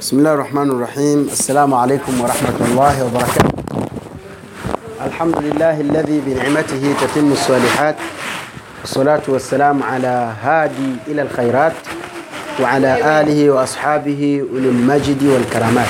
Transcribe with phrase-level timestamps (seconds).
[0.00, 3.50] بسم الله الرحمن الرحيم السلام عليكم ورحمة الله وبركاته
[5.06, 7.96] الحمد لله الذي بنعمته تتم الصالحات
[8.84, 11.72] الصلاة والسلام على هادي إلى الخيرات
[12.62, 15.88] وعلى آله وأصحابه أولي المجد والكرامات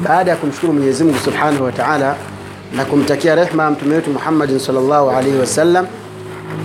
[0.00, 2.14] بعد أن نشكر من يزمه سبحانه وتعالى
[2.74, 5.86] لكم تكيا رحمة أمتميت محمد صلى الله عليه وسلم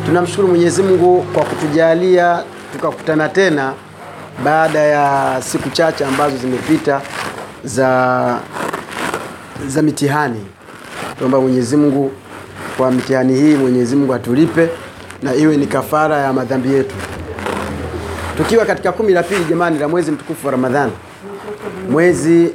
[0.07, 2.43] تنمشكر من يزمه وقت جالية
[2.73, 3.28] تكفتنا
[4.43, 7.01] baada ya siku chache ambazo zimepita
[7.64, 8.39] za
[9.68, 10.46] za mitihani.
[11.19, 12.11] Tuomba Mwenyezi Mungu
[12.78, 14.70] kwa mitihani hii, Mwenyezi Mungu atulipe
[15.23, 16.96] na iwe ni kafara ya madhambi yetu,
[18.37, 20.92] tukiwa katika kumi la pili jamani, la mwezi mtukufu wa Ramadhani,
[21.89, 22.51] mwezi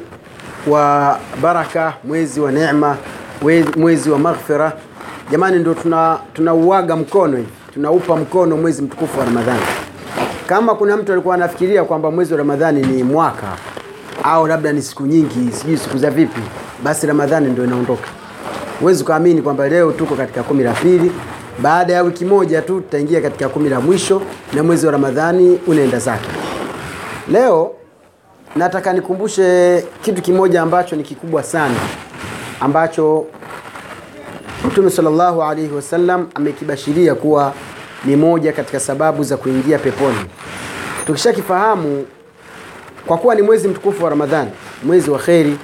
[0.67, 2.97] wa baraka, mwezi wa neema,
[3.77, 4.73] mwezi wa maghfira.
[5.31, 9.61] Jamani, tuna tunauaga mkono hivi, tunaupa mkono mwezi mtukufu wa Ramadhani.
[10.47, 13.47] Kama kuna mtu alikuwa anafikiria kwamba mwezi wa Ramadhani ni mwaka
[14.23, 16.41] au labda ni siku nyingi, sijui siku za vipi,
[16.85, 18.09] basi Ramadhani ndio inaondoka.
[18.81, 21.13] Huwezi ukaamini kwamba leo tuko katika kumi la pili,
[21.63, 25.99] baada ya wiki moja tu tutaingia katika kumi la mwisho na mwezi wa Ramadhani unaenda
[25.99, 26.29] zake.
[27.29, 27.73] Leo
[28.57, 31.75] nataka nikumbushe kitu kimoja ambacho ni kikubwa sana
[32.61, 33.27] ambacho
[34.67, 37.53] Mtume sallallahu alaihi wasallam amekibashiria kuwa
[38.07, 40.19] ni moja katika sababu za kuingia peponi.
[41.07, 42.07] Tukishakifahamu
[43.07, 44.51] kwa kuwa ni mwezi mtukufu wa Ramadhani,
[44.85, 45.57] mwezi wa kheri,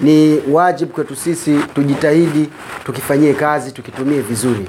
[0.00, 2.48] ni wajibu kwetu sisi tujitahidi,
[2.86, 4.66] tukifanyie kazi, tukitumie vizuri.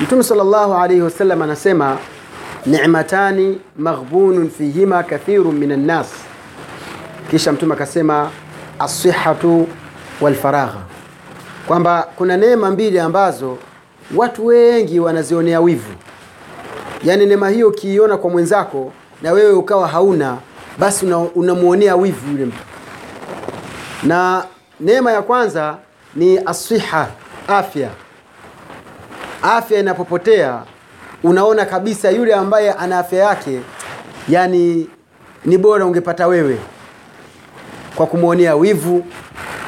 [0.00, 1.98] Mtume salllahu alaihi wasallam anasema
[2.66, 6.06] ni'matani maghbunun fihima kathirun min annas
[7.30, 8.30] kisha mtume akasema
[8.78, 9.68] asihatu
[10.20, 10.78] walfaragha,
[11.66, 13.58] kwamba kuna neema mbili ambazo
[14.16, 15.92] watu wengi wanazionea wivu.
[17.04, 20.36] Yaani neema hiyo ukiiona kwa mwenzako na wewe ukawa hauna,
[20.78, 22.56] basi unamwonea una wivu yule mtu.
[24.02, 24.44] Na
[24.80, 25.76] neema ya kwanza
[26.14, 27.08] ni asiha,
[27.48, 27.90] afya.
[29.42, 30.62] Afya inapopotea
[31.22, 33.60] unaona kabisa yule ambaye ana afya yake,
[34.28, 34.88] yani
[35.44, 36.58] ni bora ungepata wewe,
[37.94, 39.04] kwa kumwonea wivu,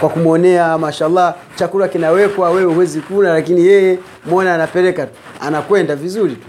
[0.00, 6.32] kwa kumwonea mashallah, chakula kinawekwa, wewe huwezi kula, lakini yeye mwona anapeleka tu, anakwenda vizuri
[6.36, 6.46] tu.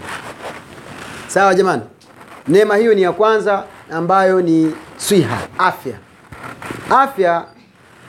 [1.26, 1.82] Sawa jamani,
[2.48, 5.94] neema hiyo ni ya kwanza ambayo ni swiha, afya.
[6.90, 7.44] Afya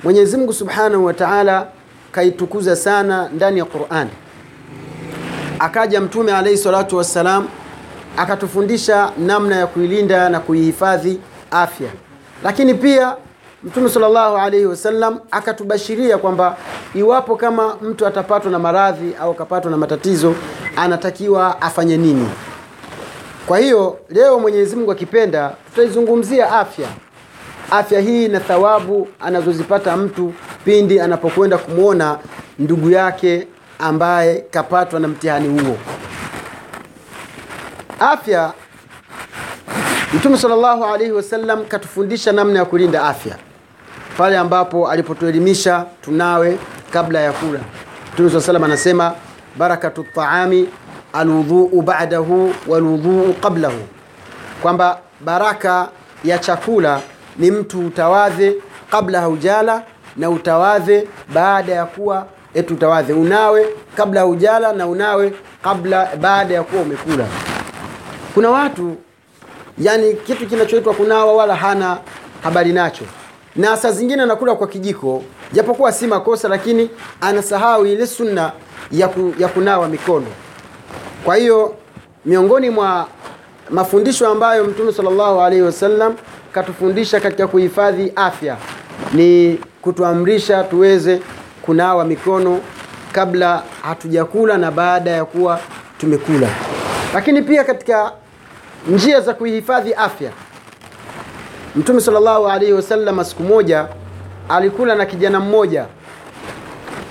[0.03, 1.67] Mwenyezi Mungu Subhanahu wa Ta'ala
[2.11, 4.07] kaitukuza sana ndani ya Qur'an
[5.59, 7.47] akaja mtume alayhi salatu wassalam
[8.17, 11.19] akatufundisha namna ya kuilinda na kuihifadhi
[11.51, 11.89] afya
[12.43, 13.15] lakini pia
[13.63, 16.57] mtume sallallahu alaihi wasallam akatubashiria kwamba
[16.95, 20.35] iwapo kama mtu atapatwa na maradhi au akapatwa na matatizo
[20.75, 22.29] anatakiwa afanye nini?
[23.45, 26.87] Kwa hiyo leo mwenyezi mungu akipenda tutaizungumzia afya.
[27.71, 30.33] Afya hii na thawabu anazozipata mtu
[30.65, 32.19] pindi anapokwenda kumwona
[32.59, 33.47] ndugu yake
[33.79, 35.77] ambaye kapatwa na mtihani huo.
[37.99, 38.53] Afya,
[40.13, 43.37] Mtume sallallahu alaihi wasallam katufundisha namna ya kulinda afya
[44.17, 46.57] pale ambapo alipotuelimisha tunawe
[46.93, 47.59] kabla ya kula.
[48.13, 49.13] Mtume saa salam anasema
[49.57, 50.69] barakatu taami
[51.13, 53.79] alwudhuu ba'dahu walwudhuu qablahu,
[54.61, 55.89] kwamba baraka
[56.23, 57.01] ya chakula
[57.37, 58.55] ni mtu utawadhe
[58.91, 59.83] kabla haujala
[60.17, 63.65] na utawadhe baada ya kuwa eti utawadhe unawe
[63.97, 67.25] kabla haujala na unawe kabla baada ya kuwa umekula.
[68.33, 68.95] Kuna watu
[69.79, 71.97] yani kitu kinachoitwa kunawa wala hana
[72.43, 73.03] habari nacho,
[73.57, 75.23] na saa zingine anakula kwa kijiko,
[75.53, 76.89] japokuwa si makosa, lakini
[77.21, 78.51] anasahau ile sunna
[78.91, 80.25] ya, ku, ya kunawa mikono.
[81.25, 81.75] Kwa hiyo
[82.25, 83.07] miongoni mwa
[83.69, 86.15] mafundisho ambayo Mtume sallallahu alaihi wasallam
[86.51, 88.57] katufundisha katika kuhifadhi afya
[89.13, 91.21] ni kutuamrisha tuweze
[91.61, 92.59] kunawa mikono
[93.11, 95.59] kabla hatujakula na baada ya kuwa
[95.97, 96.47] tumekula.
[97.13, 98.11] Lakini pia katika
[98.89, 100.31] njia za kuihifadhi afya,
[101.77, 103.87] Mtume sallallahu alaihi wasallam siku moja
[104.49, 105.85] alikula na kijana mmoja.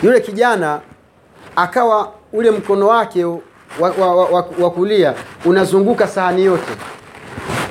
[0.03, 0.81] Yule kijana
[1.57, 3.39] akawa ule mkono wake wa,
[3.81, 5.15] wa, wa, wa, kulia
[5.45, 6.73] unazunguka sahani yote.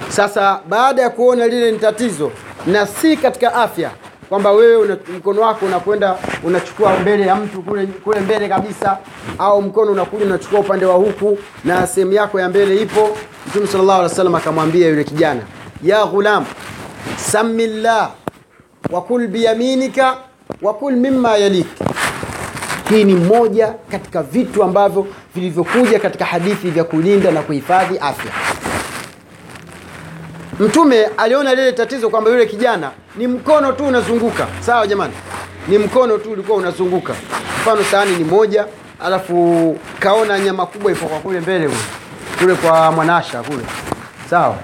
[0.09, 2.31] Sasa baada ya kuona lile ni tatizo
[2.68, 3.91] na si katika afya
[4.30, 8.98] kwamba wewe una, mkono wako unakwenda unachukua mbele ya mtu kule, kule mbele kabisa,
[9.39, 13.18] au mkono unakuja unachukua upande wa huku na sehemu yako ya mbele ipo.
[13.48, 15.41] Mtume sallallahu alaihi wasallam akamwambia yule kijana,
[15.83, 16.45] ya ghulam
[17.17, 18.11] samillah llah
[18.91, 20.17] wakul biyaminika
[20.61, 21.67] wakul mima yalik.
[22.89, 28.31] Hii ni moja katika vitu ambavyo vilivyokuja katika hadithi vya kulinda na kuhifadhi afya.
[30.59, 34.47] mtume aliona lile tatizo kwamba yule kijana ni mkono tu unazunguka.
[34.59, 35.13] Sawa jamani?
[35.67, 37.13] Ni mkono tu ulikuwa unazunguka.
[37.61, 38.65] Mfano sahani ni moja
[39.05, 41.69] alafu kaona nyama kubwa ipo kwa kule mbele
[42.39, 43.63] kule kwa mwanasha kule.
[44.29, 44.55] Sawa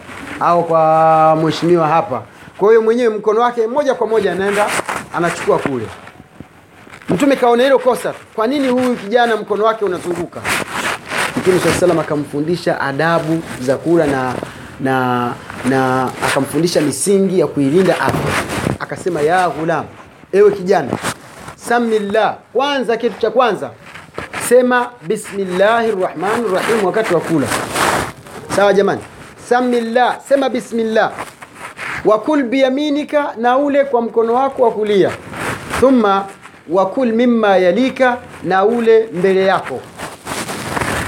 [0.41, 2.21] au kwa mheshimiwa hapa.
[2.57, 4.67] Kwa hiyo mwenyewe mkono wake moja kwa moja anaenda
[5.15, 5.85] anachukua kule.
[7.09, 8.13] Mtume kaona hilo kosa.
[8.35, 10.41] Kwa nini huyu kijana mkono wake unazunguka?
[11.37, 14.33] Mtume saa salam akamfundisha adabu za kula na
[14.79, 15.33] na
[15.69, 18.31] na akamfundisha misingi ya kuilinda afya.
[18.79, 19.85] Akasema ya ghulam
[20.31, 20.89] ewe kijana
[21.55, 23.69] samillah kwanza kitu cha kwanza
[24.49, 27.47] sema bismillahi rahmani rahim wakati wa kula.
[28.55, 29.01] Sawa jamani
[29.51, 31.11] samillah sema bismillah.
[32.05, 35.11] Wakul biyaminika na ule kwa mkono wako wa kulia.
[35.79, 36.25] Thumma
[36.69, 39.79] wakul mimma yalika na ule mbele yako.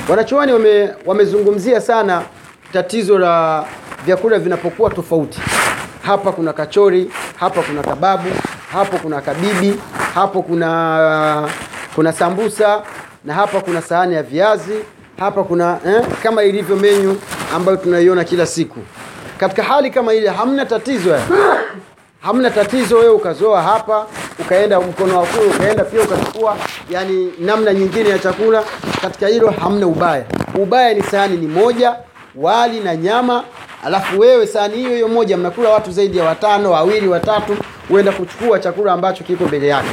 [0.09, 2.21] Wanachuoni wame, wamezungumzia sana
[2.73, 3.65] tatizo la
[4.05, 5.39] vyakula vinapokuwa tofauti.
[6.01, 8.29] Hapa kuna kachori hapa kuna kababu
[8.73, 9.79] hapo kuna kabibi
[10.15, 11.49] hapo kuna
[11.95, 12.81] kuna sambusa
[13.25, 14.73] na hapa kuna sahani ya viazi
[15.19, 17.17] hapa kuna eh, kama ilivyo menyu
[17.55, 18.79] ambayo tunaiona kila siku.
[19.37, 21.21] Katika hali kama ile hamna tatizo ya.
[22.21, 24.05] hamna tatizo wewe ukazoa hapa
[24.39, 26.57] ukaenda mkono wa kule ukaenda pia ukachukua
[26.89, 28.63] yani namna nyingine ya chakula.
[29.01, 30.25] Katika hilo hamna ubaya.
[30.55, 31.95] Ubaya ni sahani ni moja
[32.35, 33.43] wali na nyama.
[33.85, 37.57] Alafu wewe sahani hiyo hiyo moja mnakula watu zaidi ya watano wawili watatu
[37.89, 39.89] huenda kuchukua chakula ambacho kiko mbele yake.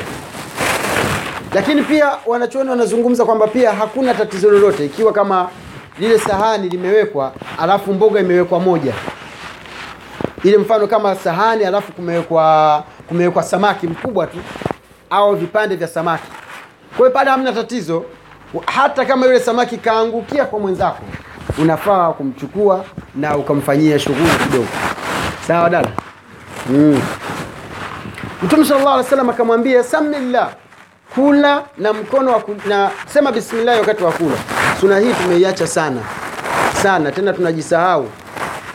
[1.54, 4.86] Lakini pia wanachuoni wanazungumza kwamba pia hakuna tatizo lolote.
[4.86, 5.48] Ikiwa kama
[6.00, 8.94] lile sahani limewekwa alafu mboga imewekwa moja.
[10.44, 14.38] Ile mfano kama sahani alafu kumewekwa kumewekwa samaki mkubwa tu
[15.10, 16.28] au vipande vya samaki.
[16.96, 18.04] Kwa hiyo pale hamna tatizo.
[18.66, 21.02] Hata kama yule samaki kaangukia kwa mwenzako
[21.58, 24.68] unafaa kumchukua na ukamfanyia shughuli kidogo.
[25.46, 25.88] Sawa dada?
[26.70, 27.00] Mm.
[28.42, 30.50] mtume llah alih salam akamwambia samillah
[31.14, 34.36] kula na mkono wa na sema bismillahi wakati wa kula
[34.80, 36.00] suna hii tumeiacha sana.
[36.82, 38.06] Sana tena tunajisahau.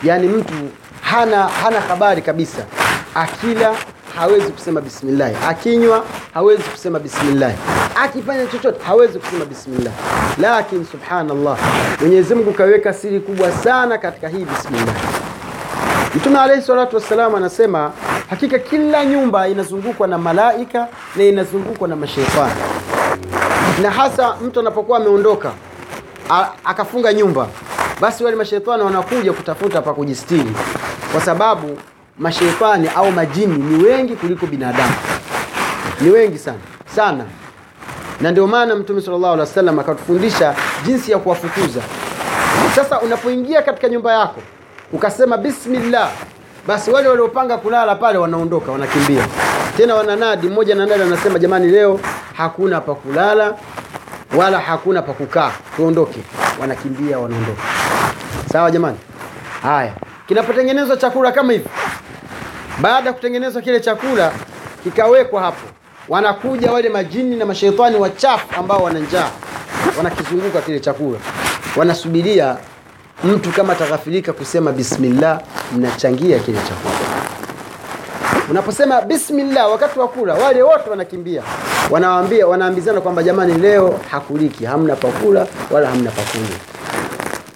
[0.02, 0.54] Yaani mtu
[1.00, 2.64] hana hana habari kabisa.
[3.14, 3.74] Akila
[4.16, 5.48] hawezi kusema bismillah.
[5.48, 6.04] Akinywa
[6.34, 7.52] hawezi kusema bismillah.
[8.02, 9.92] Akifanya chochote hawezi kusema bismillah.
[10.38, 11.58] Lakini subhanallah
[12.00, 14.94] mwenyezi mungu kaweka siri kubwa sana katika hii bismillah.
[16.14, 17.92] Mtume alaihi salatu wassalam anasema
[18.30, 22.52] hakika kila nyumba inazungukwa na malaika na inazungukwa na masheitani
[23.82, 25.52] na hasa mtu anapokuwa ameondoka
[26.64, 27.48] akafunga nyumba.
[28.00, 30.52] Basi wale mashetani wanakuja kutafuta pa kujistiri.
[31.12, 31.78] Kwa sababu
[32.18, 34.92] masheitani au majini ni wengi kuliko binadamu.
[36.00, 36.58] Ni wengi sana.
[36.96, 37.24] Sana.
[38.20, 40.54] Na ndio maana mtume sallallahu alaihi wasallam akatufundisha
[40.86, 41.80] jinsi ya kuwafukuza.
[42.74, 44.40] Sasa unapoingia katika nyumba yako
[44.92, 46.10] ukasema bismillah.
[46.66, 49.26] Basi wale waliopanga kulala pale wanaondoka wanakimbia.
[49.76, 52.00] Tena wananadi mmoja nanadi anasema jamani leo
[52.36, 53.54] hakuna pa kulala
[54.36, 55.52] wala hakuna pa kukaa.
[55.76, 56.18] Tuondoke.
[56.60, 57.62] Wanakimbia wanaondoka.
[58.52, 58.96] Sawa jamani?
[59.62, 59.92] Haya.
[60.28, 61.68] Kinapotengenezwa chakula kama hivi.
[62.80, 64.32] Baada ya kutengenezwa kile chakula
[64.84, 65.66] kikawekwa hapo.
[66.08, 69.30] Wanakuja wale majini na mashetani wachafu ambao wana njaa.
[69.96, 71.18] Wanakizunguka kile chakula.
[71.76, 72.56] Wanasubiria
[73.24, 75.40] mtu kama ataghafilika kusema bismillah
[75.72, 76.94] mnachangia kile chakula.
[78.50, 81.42] Unaposema bismillah wakati wa kula wale wote wanakimbia
[81.90, 86.58] wanawaambia wanaambizana kwamba jamani leo hakuliki hamna pakula wala hamna pakunywa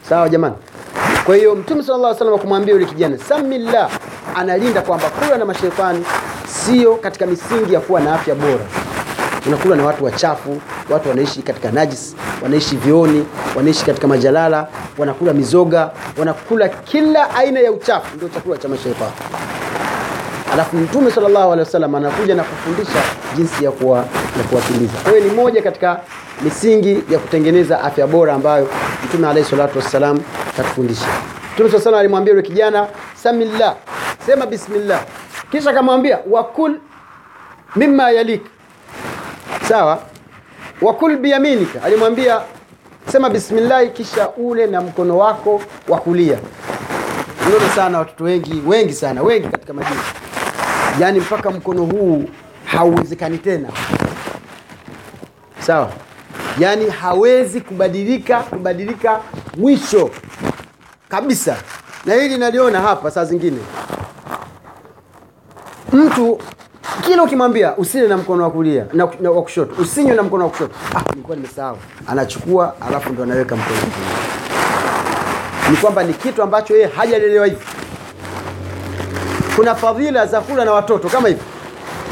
[0.09, 0.55] sawa jamani?
[1.27, 3.91] Kwa hiyo mtume sala llah wasallam kumwambia yule kijana samillah
[4.35, 6.05] analinda kwamba kula na mashetani
[6.49, 8.67] sio katika misingi ya kuwa na afya bora.
[9.47, 10.61] Unakula na watu wachafu
[10.91, 14.67] watu wanaishi katika najis wanaishi vioni wanaishi katika majalala
[14.99, 19.13] wanakula mizoga wanakula kila aina ya uchafu ndio chakula cha mashetani
[20.53, 23.03] alafu mtume sallallahu alaihi wasallam anakuja na kufundisha
[23.37, 23.99] jinsi ya kuwa
[24.39, 26.01] ya kuwakimbiza kwa hiyo ni moja katika
[26.43, 28.69] misingi ya kutengeneza afya bora ambayo
[29.05, 30.21] mtume alaihi salatu wassalam
[30.57, 31.07] katufundisha
[31.55, 32.87] mtume saa salam alimwambia yule kijana
[33.23, 33.75] samillah.
[34.27, 35.01] Sema bismillah.
[35.51, 36.77] Kisha akamwambia wakul
[37.77, 38.43] mimma yalik.
[39.69, 39.99] Sawa?
[40.83, 41.83] Wakul biyaminika.
[41.83, 42.41] Alimwambia
[43.13, 46.39] sema bismillahi kisha ule na mkono wako wa kulia.
[47.47, 50.01] Unaona sana watoto wengi wengi sana wengi katika majini
[51.01, 52.25] yaani mpaka mkono huu
[52.65, 53.69] hauwezekani tena.
[55.61, 55.91] Sawa?
[56.59, 59.21] Yaani hawezi kubadilika kubadilika
[59.57, 60.11] mwisho
[61.09, 61.57] kabisa.
[62.07, 63.59] Na hili naliona hapa saa zingine.
[65.93, 66.39] Mtu
[67.07, 70.51] kila ukimwambia usile na mkono wa kulia na, na wa kushoto usinywe na mkono wa
[70.51, 70.75] kushoto.
[70.95, 71.79] Ah, nilikuwa nimesahau.
[72.07, 73.77] Anachukua alafu ndo anaweka mkono
[75.71, 77.59] ni kwamba ni kitu ambacho yeye hajalelewa hivi
[79.61, 81.41] kuna fadhila za kula na watoto kama hivi.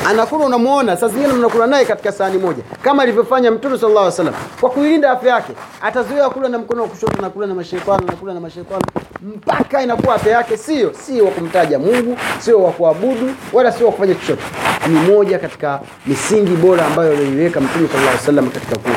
[0.09, 2.63] Anakula unamuona saa zingine mnakula naye katika sahani moja.
[2.83, 4.35] Kama alivyofanya mtume sallallahu alaihi wasallam.
[4.61, 5.53] Kwa kuilinda afya yake
[5.83, 8.85] atazuia kula na mkono wa kushoto na kula na mashaitani na kula na mashaitani
[9.23, 13.93] mpaka inakuwa afya yake sio sio wa kumtaja Mungu sio wa kuabudu wala sio wa
[13.93, 14.43] kufanya chochote.
[14.89, 18.95] Ni moja katika misingi bora ambayo aliiweka mtume sallallahu alaihi wasallam katika kula.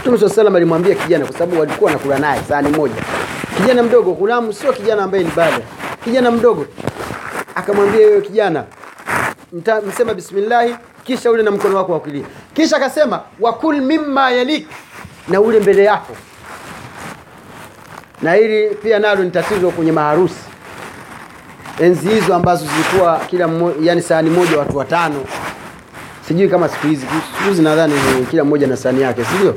[0.00, 3.02] Mtume sallallahu alaihi alimwambia kijana kwa sababu walikuwa wanakula naye sahani moja.
[3.56, 5.64] Kijana mdogo gulamu sio kijana ambaye ni bale
[6.04, 6.66] kijana mdogo
[7.58, 8.64] akamwambia wewe kijana
[9.52, 12.24] mta- msema bismillahi kisha ule na mkono wako wa kulia.
[12.54, 14.66] Kisha akasema wakul mimma yalik
[15.28, 16.16] na ule mbele yako.
[18.22, 20.34] Na hili pia nalo ni tatizo kwenye maharusi.
[21.80, 25.24] Enzi hizo ambazo zilikuwa kila mmo, yani sahani moja watu watano.
[26.28, 27.06] Sijui kama siku hizi
[27.48, 27.94] hizi nadhani
[28.30, 29.54] kila mmoja na sahani yake sio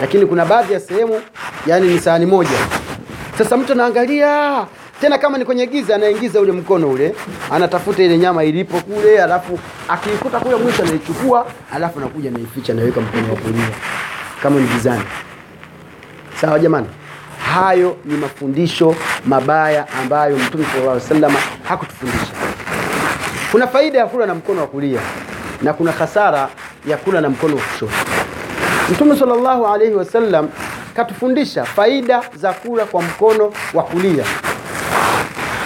[0.00, 1.20] lakini kuna baadhi ya sehemu
[1.66, 2.58] yani ni sahani moja.
[3.38, 4.66] Sasa mtu anaangalia
[5.00, 7.14] tena kama ni kwenye giza anaingiza ule mkono ule
[7.50, 13.30] anatafuta ile nyama ilipo kule alafu akiikuta kule mwisho anaichukua alafu anakuja anaificha anaweka mkono
[13.30, 13.68] wa kulia.
[14.42, 15.02] Kama ni gizani.
[16.40, 16.86] Sawa jamani?
[17.54, 18.94] Hayo ni mafundisho
[19.26, 21.32] mabaya ambayo mtume sallallahu alaihi wasallam
[21.68, 22.32] hakutufundisha.
[23.52, 25.00] Kuna faida ya kula na mkono wa kulia
[25.62, 26.48] na kuna hasara
[26.86, 27.92] ya kula na mkono wa kushoto.
[28.92, 30.48] Mtume sallallahu alaihi wasallam
[30.96, 34.24] katufundisha faida za kula kwa mkono wa kulia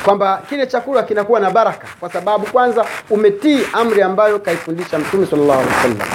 [0.05, 5.61] kwamba kile chakula kinakuwa na baraka kwa sababu kwanza umetii amri ambayo kaifundisha mtume sallallahu
[5.61, 6.09] alaihi wasallam.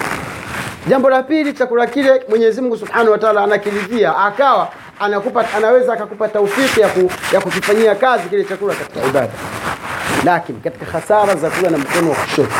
[0.87, 4.69] Jambo la pili chakula kile mwenyezi mungu subhanahu wa taala anakiridhia akawa
[4.99, 9.31] anakupa anaweza akakupa taufiki ya, ku, ya kukifanyia kazi kile chakula katika ibada.
[10.25, 12.53] Lakini katika hasara za kula na mkono wa kushoto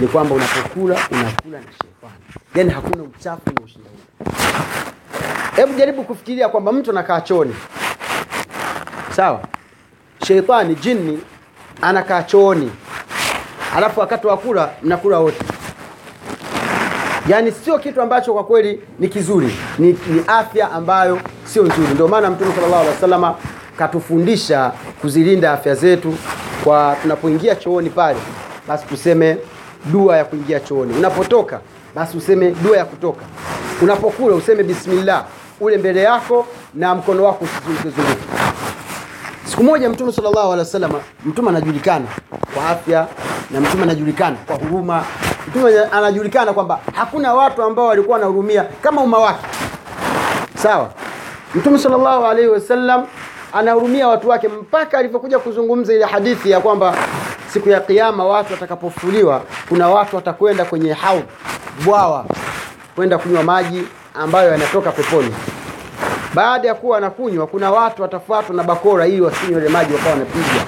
[0.00, 2.12] ni kwamba unapokula unakula na shetani.
[2.54, 3.96] Yani hakuna uchafu na ushindani.
[5.56, 7.56] Hebu jaribu kufikiria kwamba mtu anakaa chooni
[9.16, 9.40] sawa
[10.26, 11.18] sheitani jini
[11.82, 12.70] anakaa chooni.
[13.76, 15.44] Alafu wakati wa kula mnakula wote.
[17.28, 19.56] Yaani sio kitu ambacho kwa kweli ni kizuri.
[19.78, 21.88] Ni, ni afya ambayo sio nzuri.
[21.94, 23.34] Ndio maana mtume sallallahu alaihi wasallam
[23.78, 26.14] katufundisha kuzilinda afya zetu
[26.64, 28.18] kwa tunapoingia chooni pale
[28.68, 29.36] basi tuseme
[29.84, 30.94] dua ya kuingia chooni.
[30.98, 31.60] Unapotoka
[31.94, 33.24] basi useme dua ya kutoka.
[33.82, 35.24] Unapokula useme bismillah.
[35.60, 38.29] Ule mbele yako na mkono wako usizunguke
[39.60, 40.92] siku moja mtume sallallahu alaihi wasallam
[41.24, 42.06] mtume anajulikana
[42.54, 43.06] kwa afya
[43.50, 45.04] na mtume anajulikana kwa huruma.
[45.48, 49.46] Mtume anajulikana kwamba hakuna watu ambao walikuwa wanahurumia kama umma wake.
[50.54, 50.90] Sawa?
[51.54, 53.06] Mtume sallallahu alaihi wasallam
[53.52, 56.94] anahurumia watu wake mpaka alipokuja kuzungumza ile hadithi ya kwamba
[57.52, 61.24] siku ya kiyama watu watakapofuliwa kuna watu watakwenda kwenye haud
[61.84, 62.24] bwawa
[62.96, 65.34] kwenda kunywa maji ambayo yanatoka peponi
[66.34, 70.62] baada ya kuwa wanakunywa kuna watu watafuatwa na bakora ili wasinywe ile maji wakawa wanapigwa.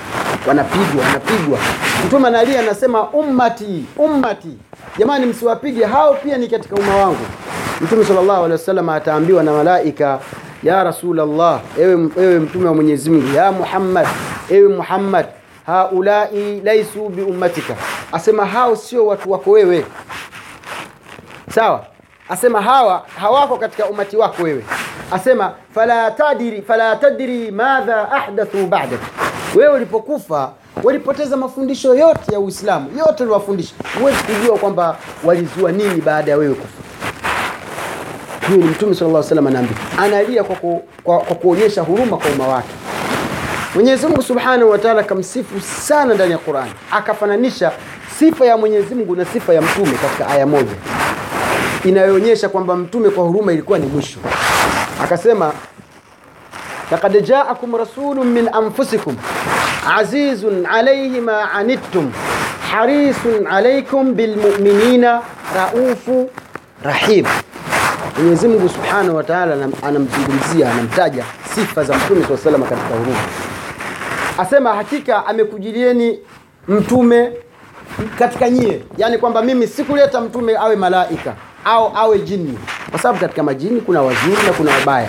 [0.49, 1.59] Wanapigwa wanapigwa.
[2.07, 4.59] Mtume analia anasema ummati ummati.
[4.99, 5.85] Jamani msiwapige.
[5.85, 7.27] Hao pia ni katika umma wangu.
[7.81, 10.19] Mtume sallallahu alaihi wasallam ataambiwa na malaika
[10.63, 14.07] ya rasulallah ewe, ewe mtume wa mwenyezi mungu ya muhammad
[14.51, 15.27] ewe muhammad
[15.67, 17.75] haulai laisu biummatika
[18.13, 19.85] asema hao sio watu wako wewe.
[21.55, 21.85] Sawa?
[22.29, 24.65] Asema hawa hawako katika umati wako wewe
[25.13, 29.01] asema fala tadiri fala tadiri madha ahdathu ba'dak.
[29.55, 30.51] Wewe ulipokufa
[30.83, 36.55] walipoteza mafundisho yote ya uislamu yote uliwafundisha huwezi kujua kwamba walizua nini baada ya wewe
[36.55, 36.83] kufa.
[38.49, 42.31] Huyu ni mtume sallallahu alaihi wasallam anaambia analia kwa, ku, kwa, kwa kuonyesha huruma kwa
[42.31, 42.69] umma wake.
[43.75, 46.69] Mwenyezi Mungu Subhanahu wa Ta'ala kamsifu sana ndani ya Qur'an.
[46.91, 47.73] Akafananisha
[48.19, 50.73] sifa ya Mwenyezi Mungu na sifa ya mtume katika aya moja
[51.85, 54.19] inayoonyesha kwamba mtume kwa huruma ilikuwa ni mwisho
[55.05, 55.53] akasema
[56.91, 59.17] laqad ja'akum rasulun min anfusikum
[59.99, 62.13] azizun alayhi ma anittum
[62.73, 65.23] harisun alaykum bilmu'minina
[65.57, 66.31] raufu
[66.85, 67.27] rahim.
[68.19, 73.19] Mwenyezi Mungu Subhanahu wa Ta'ala anamzungumzia anamtaja sifa za mtume saa salama katika huruma.
[74.39, 76.19] Asema hakika amekujilieni
[76.69, 77.33] mtume
[78.19, 78.83] katika nyie.
[78.97, 82.59] Yani kwamba mimi sikuleta mtume awe malaika au awe jini.
[82.91, 85.09] Kwa sababu katika majini kuna wazuri na kuna wabaya.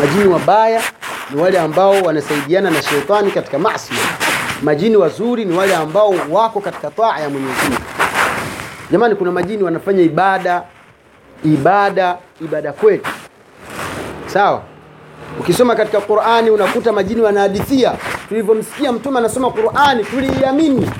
[0.00, 0.82] Majini wabaya
[1.30, 3.92] ni wale ambao wanasaidiana na shetani katika maasi.
[4.62, 7.82] Majini wazuri ni wale ambao wako katika taa ya Mwenyezi Mungu.
[8.90, 10.62] Jamani kuna majini wanafanya ibada
[11.44, 13.02] ibada ibada kweli
[14.26, 14.62] sawa?
[15.40, 17.92] Ukisoma katika Qur'ani unakuta majini wanahadithia.
[18.28, 20.90] Tulivyomsikia mtume anasoma Qur'ani tuliiamini.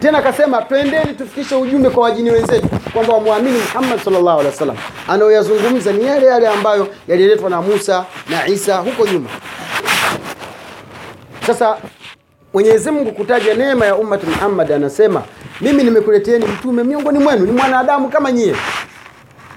[0.00, 4.76] Tena akasema twendeni tufikishe ujumbe kwa wajini wenzetu kwamba wamwamini Muhammad sallallahu alaihi wasallam
[5.08, 9.28] anayoyazungumza ni yale yale ambayo yaliletwa na Musa na Isa huko nyuma
[11.46, 11.76] sasa
[12.54, 15.22] Mwenyezi Mungu kutaja neema ya ummati Muhammad anasema
[15.60, 18.56] mimi nimekuleteeni mtume miongoni mwenu, ni mwanadamu kama nyie.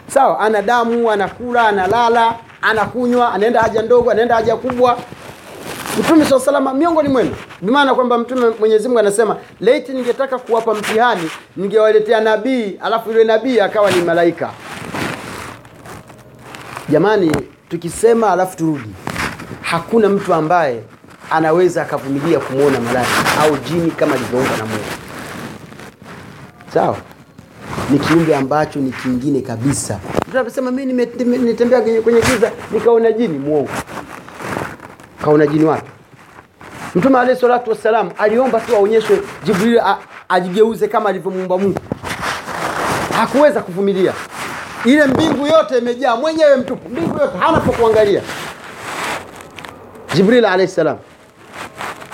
[0.08, 4.98] Sawa, ana damu, anakula, analala, anakunywa, anaenda haja ndogo, anaenda haja kubwa.
[6.00, 11.30] Mtume swalla salama miongoni mwenu, bimaana kwamba mtume Mwenyezi Mungu anasema laiti ningetaka kuwapa mtihani
[11.58, 14.50] ningewaletea nabii, alafu yule nabii akawa ni malaika.
[16.90, 17.32] Jamani,
[17.70, 18.90] tukisema alafu turudi,
[19.62, 20.82] hakuna mtu ambaye
[21.32, 24.84] anaweza akavumilia kumwona malaika au jini kama alivyoumbwa na Mungu.
[26.74, 26.98] Sawa,
[27.90, 30.00] ni kiumbe ambacho ni kingine kabisa.
[30.30, 33.70] Mtu anasema mimi nime- nime- nimetembea kwenye, giza nikaona jini, muongo.
[35.26, 35.90] Kaona jini wapi?
[36.96, 39.82] Mtume alayhi salatu wassalam aliomba tu aonyeshwe Jibril
[40.30, 41.80] ajigeuze kama alivyomuumba Mungu.
[43.18, 44.14] Hakuweza kuvumilia.
[44.86, 48.22] Ile mbingu yote imejaa mwenyewe mtupu, mbingu yote hana pa kuangalia.
[50.14, 50.98] Jibril alayhi salam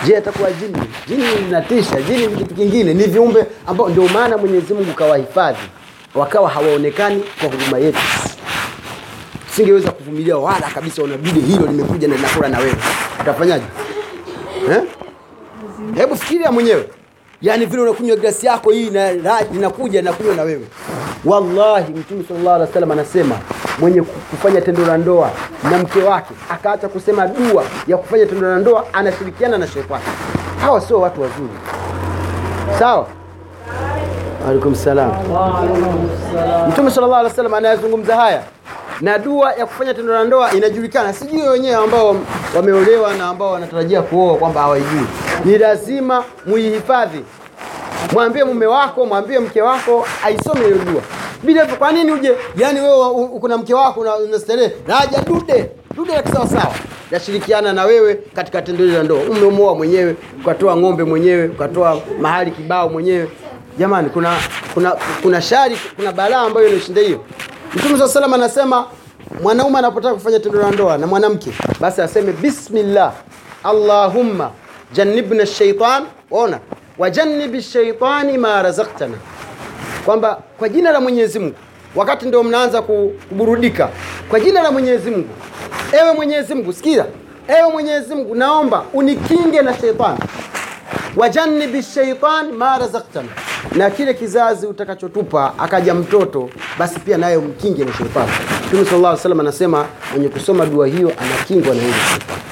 [0.06, 0.78] Je, atakuwa jini?
[1.08, 5.58] Jini linatisha, jini ni kitu kingine, ni viumbe ambao ndio maana Mwenyezi Mungu kawahifadhi
[6.14, 7.98] wakawa hawaonekani kwa huduma yetu.
[9.56, 12.74] Singeweza kuvumilia wala kabisa, unabidi hilo limekuja na linakula na wewe,
[13.20, 13.64] utafanyaje
[14.70, 14.82] eh?
[15.94, 16.88] Hebu fikiria mwenyewe,
[17.42, 19.40] yaani vile unakunywa glasi yako hii na na-
[20.02, 20.64] nakunywa na wewe.
[21.24, 23.34] Wallahi, Mtume sallallahu alaihi wasallam anasema
[23.78, 25.30] mwenye kufanya tendo la ndoa
[25.70, 30.04] na mke wake akaacha kusema dua ya kufanya tendo la ndoa anashirikiana na shetani.
[30.60, 31.48] Hawa sio watu wazuri,
[32.78, 33.06] sawa?
[34.48, 35.10] Alaikum salam.
[36.68, 38.42] Mtume sallallahu alaihi wasallam anayazungumza haya
[39.00, 42.16] na dua ya kufanya tendo la ndoa inajulikana, sijui wenyewe ambao
[42.56, 45.06] wameolewa na ambao wanatarajia kuoa kwamba hawaijui.
[45.44, 47.20] Ni lazima muihifadhi.
[48.12, 51.02] Mwambie mume wako, mwambie mke wako aisome hiyo dua.
[51.42, 52.32] Bila kwa nini uje?
[52.56, 56.74] Yaani wewe uko mke wako una- unastarehe, naja dude dude la kisawa sawa,
[57.10, 59.18] yashirikiana na wewe katika tendo la ndoa.
[59.30, 63.28] Umeomoa mwenyewe, ukatoa ng'ombe mwenyewe, ukatoa mahali kibao mwenyewe.
[63.78, 64.36] Jamani, kuna
[64.74, 67.20] kuna kuna shari, kuna balaa ambayo inashinda hiyo.
[67.74, 68.86] Mtume swalla salam anasema
[69.42, 73.12] mwanaume anapotaka kufanya tendo la ndoa na mwanamke, basi aseme bismillah,
[73.64, 74.50] allahumma
[74.92, 76.58] jannibna shaitan, ona
[76.98, 79.14] wajannibi shaitani ma razaktana,
[80.04, 81.54] kwamba kwa jina la Mwenyezi Mungu,
[81.96, 83.88] wakati ndio mnaanza kuburudika,
[84.28, 85.28] kwa jina la Mwenyezi Mungu,
[85.92, 87.04] ewe Mwenyezi Mungu, sikia,
[87.48, 90.18] ewe Mwenyezi Mungu, naomba unikinge na shaitani
[91.16, 93.28] wajannibi shaitan ma razaktana,
[93.76, 98.30] na kile kizazi utakachotupa akaja mtoto, basi pia naye umkinge na shaitani.
[98.66, 102.42] Mtume sallallahu alaihi wasallam anasema mwenye kusoma dua hiyo anakingwa na hili shaitani.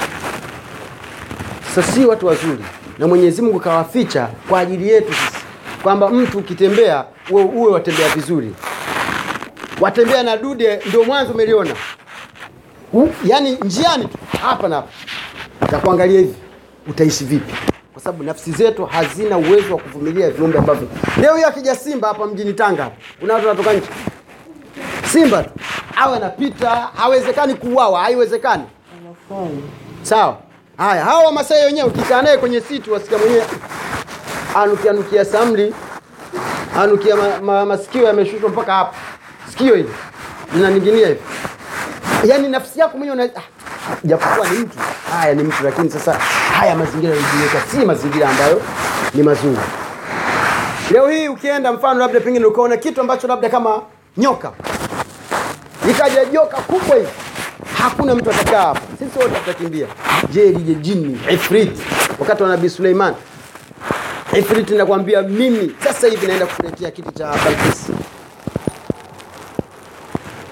[1.75, 2.65] Sasa si watu wazuri,
[2.99, 5.45] na Mwenyezi Mungu kawaficha kwa ajili yetu sisi,
[5.83, 8.55] kwamba mtu ukitembea uwe, uwe watembea vizuri,
[9.81, 11.75] watembea na dude, ndio mwanzo umeliona.
[13.25, 14.89] Yaani njiani tu hapa na hapa.
[15.71, 16.35] Takuangalia hivi
[16.89, 17.55] utaishi vipi
[18.01, 20.89] kwa sababu nafsi zetu hazina uwezo wa kuvumilia viumbe ambavyo.
[21.21, 23.89] Leo hiyo akija simba hapa mjini tanga kuna watu wanatoka nchi
[25.13, 25.51] simba tu.
[25.97, 28.63] Awe anapita hawezekani kuuawa haiwezekani.
[30.03, 30.37] Sawa.
[30.77, 33.45] Haya hawa wamasai wenyewe ukikaa naye kwenye situ wasikia mwenyewe
[34.55, 35.75] anukia nukia samli
[36.79, 38.95] anukia ma, ma, masikio yameshushwa mpaka hapa.
[39.51, 39.91] Sikio hili
[40.55, 41.21] linaninginia hivi
[42.25, 43.41] yaani nafsi yako mwenyewe ah,
[44.05, 44.79] japokuwa ni mtu.
[45.11, 46.13] Haya ni mtu lakini sasa
[46.59, 48.63] haya mazingira yanajiweka si mazingira ambayo
[49.15, 49.59] ni mazuri.
[50.91, 53.83] Leo hii ukienda mfano labda pengine ukaona kitu ambacho labda kama
[54.17, 54.53] nyoka.
[55.91, 57.09] Ikaja joka kubwa hivi.
[57.79, 59.87] Hakuna mtu atakaa hapa sisi wote tutakimbia.
[60.33, 61.79] Je lije jini ifrit?
[62.19, 63.15] Wakati wa nabii suleiman.
[64.39, 67.93] Ifrit nakwambia mimi sasa hivi naenda kukuletea kiti cha balkisi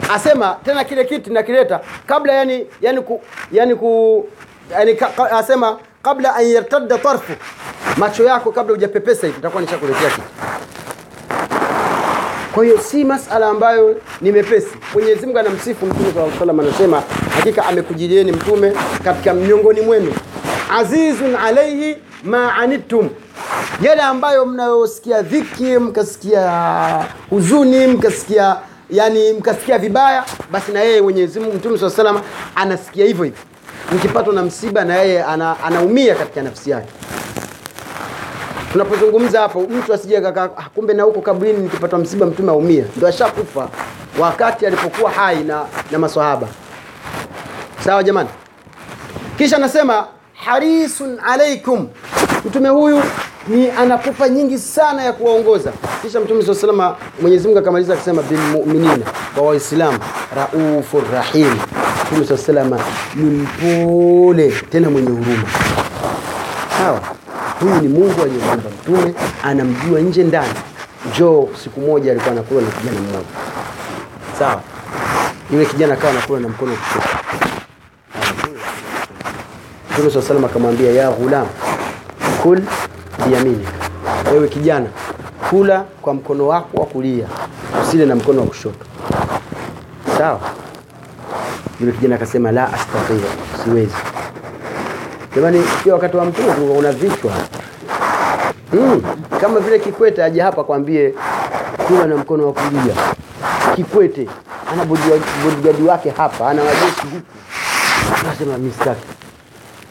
[0.08, 1.80] asema tena kile kiti nakileta.
[2.06, 3.20] Kabla yani yani ku,
[3.52, 4.26] yani ku
[4.72, 7.32] yani ka, ka, asema kabla an yartadda tarfu.
[7.96, 10.22] Macho yako kabla hujapepesa hivi nitakuwa nishakuletea kitu.
[12.54, 14.68] Kwa hiyo si masala ambayo ni mepesi.
[14.94, 17.02] Mwenyezi mungu anamsifu mtume saa salam anasema
[17.36, 18.72] hakika amekujilieni mtume
[19.04, 20.12] katika miongoni mwenu.
[20.78, 23.08] Azizun alaihi ma anittum.
[23.82, 26.50] Yale ambayo mnayosikia dhiki mkasikia
[27.30, 28.56] huzuni mkasikia
[28.90, 32.22] yani mkasikia vibaya basi na yeye mwenyezi mungu mtume saa salama
[32.54, 33.40] anasikia hivyo hivyo.
[33.92, 36.88] Mkipatwa na msiba na yeye ana, anaumia katika nafsi yake.
[38.72, 42.84] Tunapozungumza hapo mtu asije kaka "Ah, kumbe na huko kabrini nikipatwa msiba mtume aumia.
[42.96, 43.68] Ndo ashakufa
[44.18, 46.48] wakati alipokuwa hai na, na maswahaba.
[47.84, 48.28] Sawa jamani?
[49.38, 51.88] Kisha anasema harisun alaikum
[52.44, 53.02] mtume huyu
[53.48, 55.72] ni anakufa nyingi sana ya kuwaongoza.
[56.02, 59.98] Kisha mtume saa salama mwenyezi mungu akamaliza akisema bilmuminina kwa waislamu
[60.36, 61.54] raufu rahim.
[62.06, 62.80] Mtume saa salama
[63.14, 65.42] ni mpole tena mwenye huruma.
[66.78, 67.00] Sawa
[67.60, 70.54] huyu ni mungu aliyemuumba mtume anamjua nje ndani.
[71.10, 73.26] Njoo siku moja alikuwa anakula na kijana mmoja.
[74.38, 74.60] Sawa
[75.52, 77.08] yule kijana akawa anakula na mkono kushoto
[79.90, 81.46] mtume saa salam akamwambia ya ghulam
[82.42, 82.60] kul
[83.28, 83.72] biyaminika
[84.32, 84.86] wewe kijana
[85.50, 87.26] kula kwa mkono wako wa kulia
[87.82, 88.86] usile na mkono wa kushoto.
[90.18, 90.40] Sawa?
[91.80, 93.28] Yule kijana akasema la astatia
[93.64, 93.94] siwezi.
[95.36, 97.32] Jamani pia wakati wa mtume tulikuwa vichwa.
[98.70, 99.02] Hmm.
[99.40, 101.14] kama vile kikwete aje hapa kwambie
[101.86, 102.94] kula na mkono wa kulia.
[103.76, 104.28] Kikwete
[104.72, 107.26] ana bodyguard wake hapa ana wajeshi huku.
[108.24, 109.06] Anasema mistaki.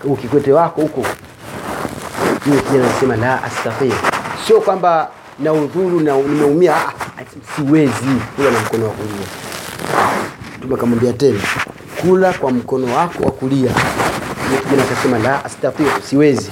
[0.04, 1.02] Ukikwete kikwete wako huko
[2.48, 3.96] yule kijana anasema la astatia
[4.48, 6.92] sio kwamba na udhuru na nimeumia ah,
[7.56, 7.94] siwezi
[8.36, 9.28] kula na mkono wa kulia.
[10.58, 11.40] Mtume akamwambia tena
[12.02, 13.72] kula kwa mkono wako wa kulia.
[14.50, 16.52] Yule kijana akasema la astatiu siwezi.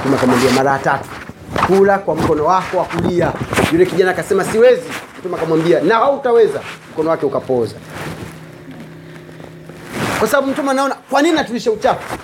[0.00, 1.08] Mtume akamwambia mara tatu
[1.66, 3.32] kula kwa mkono wako wa kulia.
[3.72, 4.82] Yule kijana akasema siwezi.
[5.18, 6.60] Mtume akamwambia na hautaweza
[6.92, 7.74] mkono wake ukapoza
[10.18, 12.18] kwa sababu mtume anaona kwa nini atulishe uchafu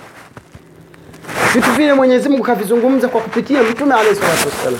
[1.55, 4.79] vitu vile mwenyezi mungu kavizungumza kwa kupitia mtume alayhi salatu wassalam.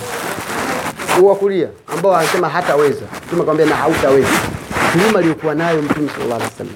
[1.22, 3.00] Wa kulia ambao anasema hataweza.
[3.26, 4.28] Mtume akamwambia na hautaweza
[4.92, 6.74] huruma aliyokuwa nayo mtume sallallahu alaihi wasallam.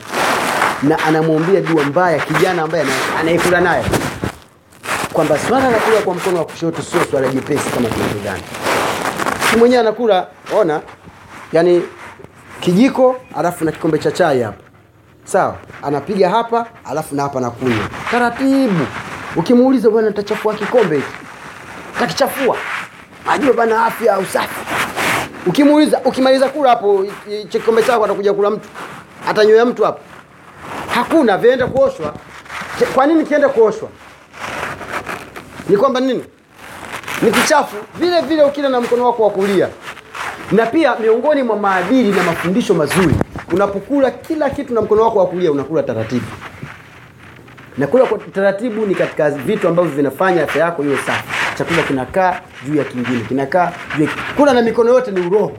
[0.82, 2.84] Na anamwombea dua mbaya kijana ambaye
[3.20, 3.84] anayekula naye
[5.12, 8.42] kwamba swala la kula kwa mkono wa kushoto sio swala jepesi kama tunavyodhani
[9.50, 10.26] si mwenyewe anakula
[10.60, 10.80] ona
[11.52, 11.82] yani
[12.60, 14.62] kijiko alafu na kikombe cha chai hapa.
[15.24, 18.86] Sawa anapiga hapa alafu na hapa anakunywa taratibu
[19.36, 21.08] ukimuuliza bwana tachafua kikombe hiki?
[21.98, 22.56] Takichafua.
[23.26, 24.60] Najua bana afya usafi.
[25.46, 27.06] Ukimuuliza ukimaliza kula hapo
[27.48, 28.68] kikombe chako atakuja kula mtu?
[29.28, 30.00] Atanyoya mtu hapo?
[30.94, 31.38] Hakuna.
[31.38, 32.14] Vyaenda kuoshwa.
[32.94, 33.88] Kwa nini kienda kuoshwa?
[35.68, 36.24] Ni kwamba nini?
[37.22, 37.76] Ni kichafu.
[37.98, 39.68] Vile vile ukila na mkono wako wa kulia.
[40.52, 43.14] Na pia miongoni mwa maadili na mafundisho mazuri
[43.52, 46.26] unapokula kila kitu na mkono wako wa kulia unakula taratibu
[47.78, 51.24] na kula kwa taratibu ni katika vitu ambavyo vinafanya afya yako iwe safi.
[51.58, 55.52] Chakula kinakaa juu ya kingine kinakaa juu ya kula na mikono yote ni uroho.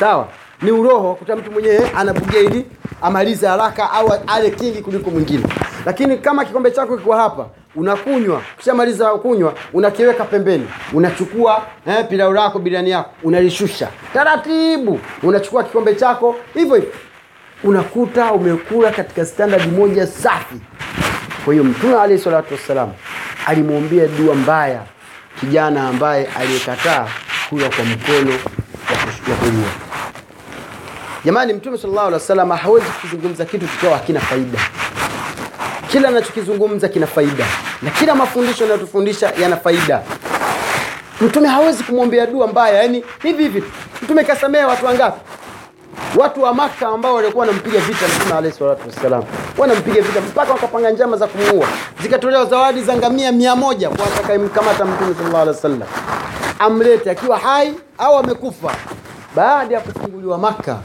[0.00, 0.28] Sawa?
[0.62, 2.66] Ni uroho kuta mtu mwenyewe anabugia ili
[3.02, 5.44] amalize haraka au ale kingi kuliko mwingine.
[5.86, 12.58] Lakini kama kikombe chako kiko hapa unakunywa ukishamaliza kunywa unakiweka pembeni unachukua eh, pilau lako
[12.58, 13.88] biriani yako unalishusha.
[14.12, 15.00] Taratibu!
[15.22, 16.90] Unachukua kikombe chako hivyo hivyo
[17.64, 20.54] unakuta umekula katika standadi moja safi.
[21.44, 22.88] Kwa hiyo mtume alayhi salatu wassalam
[23.46, 24.82] alimwombea dua mbaya
[25.40, 27.06] kijana ambaye aliyekataa
[27.50, 28.30] kula kwa mkono
[29.30, 29.68] wa kulia
[31.24, 34.58] jamani mtume sallallahu alaihi wasallam hawezi kuzungumza kitu kikawa hakina faida.
[35.88, 37.44] Kila anachokizungumza kina faida
[37.82, 40.02] na kila mafundisho yanayotufundisha yana faida.
[41.20, 43.64] Mtume hawezi kumwombea dua mbaya yani hivi hivi.
[44.02, 45.20] Mtume kasamea watu wangapi
[46.16, 49.22] watu wa maka ambao walikuwa wanampiga vita mtume alayhi salatu wassalam
[49.58, 51.66] wanampiga vita mpaka wakapanga njama za kumuua.
[52.02, 55.82] Zikatolewa zawadi za ngamia mia moja kwa atakayemkamata mtume sallallahu alaihi wasallam
[56.58, 58.70] amlete akiwa hai au amekufa.
[59.36, 60.76] Baada ya kufunguliwa maka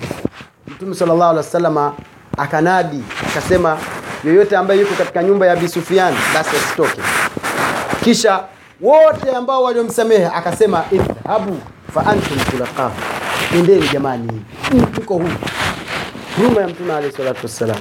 [0.67, 1.91] mtume sallallahu alaihi wasallam
[2.38, 3.78] akanadi akasema
[4.24, 7.02] yoyote ambaye yuko katika nyumba ya Abi Sufyan basi asitoke.
[8.04, 8.39] Kisha
[8.82, 11.58] wote ambao waliomsamehe akasema idhhabu
[11.93, 12.91] fa antum tulaqa
[13.55, 14.41] endeni jamani.
[14.73, 15.29] Mko huku
[16.38, 17.77] huruma ya mtume alayhi salatu wassalam.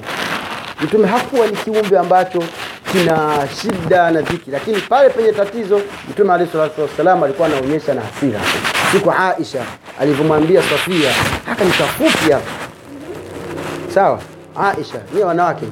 [0.81, 2.43] Mtume hakuwa ni kiumbe ambacho
[2.93, 8.01] kina shida na dhiki lakini pale penye tatizo mtume alayhi salatu wassalam alikuwa anaonyesha na
[8.01, 8.41] hasira.
[8.93, 9.63] Siku Aisha
[10.01, 11.13] alivyomwambia Safia
[11.47, 12.51] haka nitafupi hapa.
[13.95, 14.21] Sawa?
[14.57, 15.67] Aisha ni wanawake.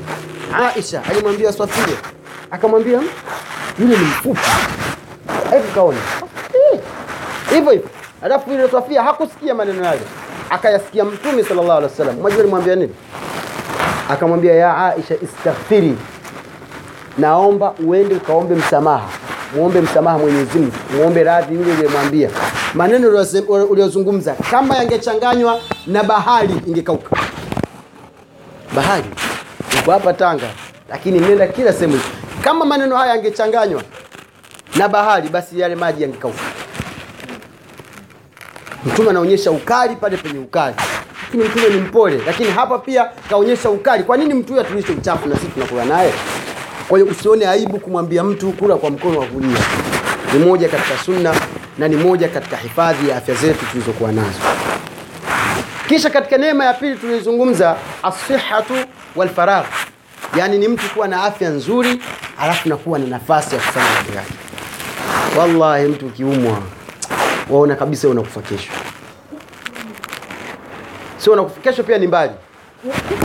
[0.74, 1.96] Aisha alimwambia Safia.
[2.50, 3.08] Akamwambia "Hmm,
[3.78, 4.40] yule ni mfupi
[5.50, 5.98] hebu kaona.
[6.72, 6.80] Eh,
[7.54, 7.88] hivyo hivyo
[8.22, 10.00] alafu yule Safia hakusikia maneno yale.
[10.50, 12.16] Akayasikia mtume sallallahu alaihi wasallam.
[12.20, 12.94] Mwajua alimwambia nini?
[14.10, 15.96] Akamwambia ya Aisha istaghfiri.
[17.18, 19.08] Naomba uende ukaombe msamaha.
[19.56, 20.72] Muombe msamaha Mwenyezi Mungu.
[20.96, 22.30] Muombe radhi yule uliyemwambia.
[22.74, 23.08] Maneno
[23.70, 27.16] uliyozungumza kama yangechanganywa na bahari ingekauka.
[28.76, 29.04] Bahari.
[29.78, 30.46] Iko hapa Tanga
[30.90, 32.00] lakini nenda kila sehemu.
[32.44, 33.82] Kama maneno haya yangechanganywa
[34.76, 36.38] na bahari basi yale maji yangekauka
[38.86, 40.74] mtume anaonyesha ukali pale penye ukali.
[41.24, 42.20] Lakini mtume ni mpole.
[42.26, 44.04] Lakini hapa pia kaonyesha ukali.
[44.04, 46.12] Kwa nini mtu huyu atulishe uchafu na sisi tunakula naye?
[46.88, 49.58] Kwa hiyo usione aibu kumwambia mtu kula kwa mkono wa kulia.
[50.32, 51.34] Ni moja katika sunna
[51.78, 54.38] na ni moja katika hifadhi ya afya zetu tulizokuwa nazo.
[55.88, 58.74] Kisha katika neema ya pili tulizungumza asihatu
[59.16, 59.64] walfaragh.
[60.36, 62.00] Yani ni mtu kuwa na afya nzuri
[62.40, 64.32] alafu nakuwa na nafasi ya kufanya mambo yake
[65.38, 66.58] wallahi mtu ukiumwa
[67.50, 68.72] waona kabisa unakufa kesho.
[71.18, 72.32] Sio unakufa kesho pia ni mbali.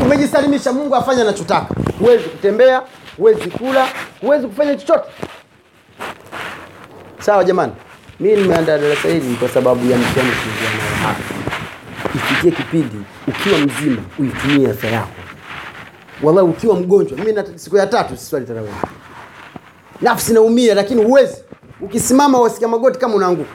[0.01, 1.75] Umejisalimisha mungu afanye anachotaka.
[1.99, 2.81] Huwezi kutembea
[3.17, 3.88] huwezi kula
[4.21, 5.10] huwezi kufanya chochote.
[7.19, 7.73] Sawa jamani
[8.19, 11.23] mi nimeandaa darasa hili kwa sababu ya mtihani kuingia nayo hapa.
[12.15, 15.10] Ifikie kipindi ukiwa mzima uitumie afya yako.
[16.23, 18.71] Wallahi ukiwa mgonjwa na siku ya tatu siswali tarawih
[20.01, 21.38] nafsi naumia lakini huwezi.
[21.81, 23.49] Ukisimama wasikia magoti kama unaanguka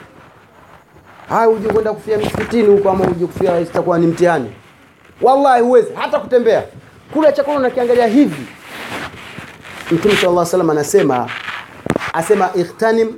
[1.29, 4.51] haya uje kwenda kufia msikitini huko ama uje kufia itakuwa ni mtihani?
[5.21, 6.63] Wallahi huwezi hata kutembea.
[7.13, 8.45] Kula chakula unakiangalia hivi.
[9.91, 11.29] Mtume sallallahu alaihi wasallam anasema
[12.13, 13.13] asema ightanim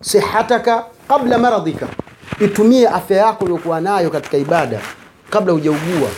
[0.00, 1.86] sihataka qabla maradhika.
[2.40, 4.80] Itumie afya yako uliokuwa nayo katika ibada
[5.30, 6.08] kabla hujaugua.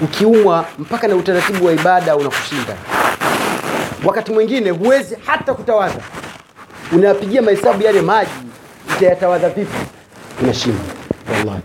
[0.00, 2.76] Ukiumwa mpaka na utaratibu wa ibada unakushinda.
[4.04, 6.00] Wakati mwingine huwezi hata kutawadha
[6.92, 8.30] unayapigia mahesabu yale maji
[9.06, 9.76] utayatawadha vipi?
[10.42, 10.84] Unashindwa
[11.32, 11.62] wallahi.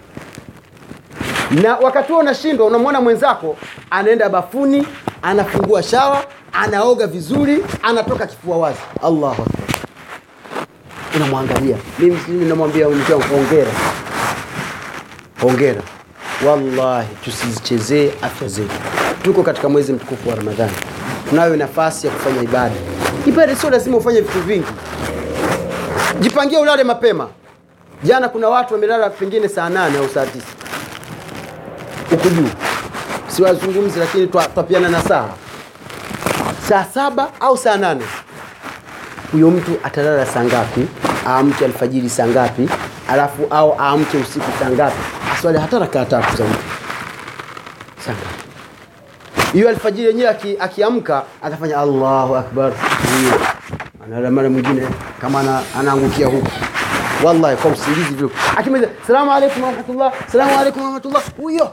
[1.64, 3.58] Na wakati huo unashindwa unamwona mwenzako
[3.90, 4.88] anaenda bafuni
[5.22, 6.24] anafungua shawa
[6.54, 8.80] anaoga vizuri anatoka kifua wazi.
[9.04, 9.48] Allahu akbar.
[11.16, 11.78] Unamwangalia.
[12.00, 13.72] Mimi namwambia mke wangu hongera.
[15.42, 15.82] Hongera.
[16.48, 18.76] Wallahi tusizichezee afya zetu.
[19.24, 20.72] Tuko katika mwezi mtukufu wa ramadhani.
[21.30, 22.76] Tunayo nafasi ya kufanya ibada.
[23.26, 24.68] Ibada sio lazima ufanye vitu vingi
[26.20, 27.28] jipangie ulale mapema.
[28.04, 30.48] Jana kuna watu wamelala pengine saa nane au saa tisa.
[32.10, 32.50] Huku juu
[33.28, 35.30] siwazungumzi lakini twapiana na saa.
[36.70, 38.04] Saa saba au saa nane?
[39.32, 40.88] Huyo mtu atalala saa ngapi?
[41.28, 42.70] Aamke alfajiri saa ngapi?
[43.10, 44.98] Alafu au aamke usiku saa ngapi?
[45.34, 46.44] Aswali hata rakaa tatu za
[48.06, 48.38] saa ngapi?
[49.54, 52.72] Hiyo alfajiri yenyewe akiamka atafanya allahu akbar.
[52.72, 53.40] Huyo
[54.08, 54.88] analala mara mwingine
[55.22, 56.48] kama ana, anaangukia huko
[57.24, 60.14] wallahi kwa usingizi vile akimaliza salamu alaikum warahmatullah.
[60.32, 61.24] Salamu alaikum warahmatullah.
[61.38, 61.72] Huyo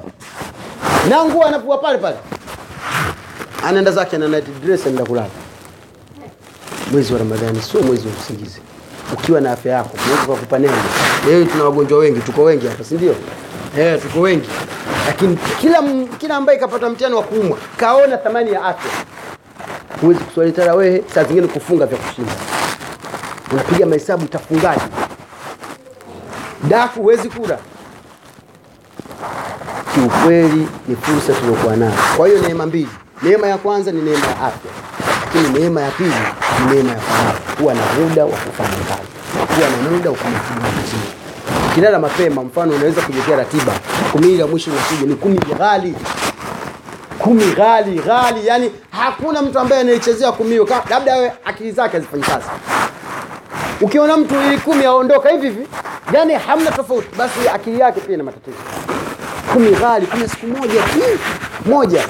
[1.10, 2.16] na nguo anapua pale pale.
[3.64, 5.28] Anaenda zake na night dress anaenda kulala.
[6.92, 8.60] Mwezi wa ramadhani sio mwezi wa usingizi.
[9.12, 10.76] Ukiwa na afya yako mungu kakupa neema.
[11.28, 13.14] Leo tuna wagonjwa wengi tuko wengi hapa si ndio?
[13.78, 14.48] Eh tuko wengi.
[15.06, 15.82] Lakini kila
[16.18, 18.90] kila ambaye kapata mtihani wa kuumwa kaona thamani ya afya
[20.04, 22.32] huwezi kuswali tarawehe saa zingine kufunga vya kushinda.
[23.52, 24.82] Unapiga mahesabu utafungaje?
[26.68, 27.58] Dafu huwezi kula.
[29.94, 31.92] Kiukweli ni fursa tuliokuwa nayo.
[32.16, 32.88] Kwa hiyo neema mbili.
[33.22, 34.70] Neema ya kwanza ni neema ya afya.
[35.24, 36.10] Lakini neema ya pili
[36.60, 39.08] ni neema ya faragha kuwa na muda wa kufanya kazi.
[39.54, 40.96] Kuwa na muda wa kumatumizi
[41.70, 43.72] ukilala mapema mfano unaweza kujiwekea ratiba.
[44.12, 45.94] Kumi la mwisho unakuja ni kumi ghali
[47.24, 50.68] kumi ghali ghali yani hakuna mtu ambaye anaichezea kumi hiyo.
[50.90, 52.46] Labda awe akili zake hazifanyi kazi.
[53.80, 55.68] Ukiona mtu ili kumi aondoka hivi hivi
[56.12, 57.08] yani hamna tofauti.
[57.18, 58.56] Basi akili yake pia ina matatizo.
[59.52, 61.18] Kumi ghali kuna siku moja tu
[61.70, 62.04] moja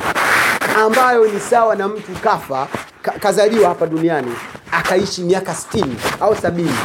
[0.84, 2.66] ambayo ni sawa na mtu kafa
[3.02, 4.32] ka, kazaliwa hapa duniani
[4.72, 5.84] akaishi miaka 60
[6.20, 6.76] au sabini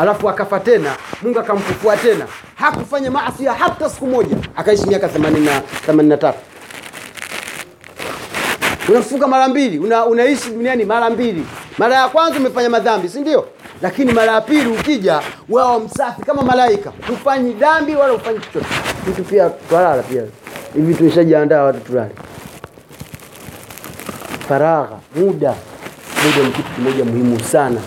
[0.00, 2.26] alafu akafa tena mungu akamfufua tena.
[2.54, 6.32] Hakufanya maasi hata siku moja akaishi miaka 80 83
[8.88, 11.46] unafuka mara mbili una, unaishi duniani mara mbili.
[11.78, 13.46] Mara ya kwanza umefanya madhambi si ndio?
[13.82, 16.92] Lakini mara ya pili ukija wao msafi kama malaika.
[17.08, 18.66] Hufanyi dhambi wala hufanyi chochote.
[19.06, 20.22] Vitu pia twalala pia.
[20.74, 22.10] Hivi tumeshajiandaa watu tulale
[24.48, 25.54] faragha muda.
[26.24, 27.80] Muda ni kitu kimoja muhimu sana.